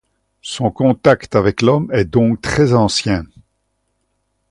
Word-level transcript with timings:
Son 0.41 0.71
contact 0.71 1.35
avec 1.35 1.61
l'Homme 1.61 1.91
est 1.93 2.05
donc 2.05 2.41
très 2.41 2.73
ancien. 2.73 3.23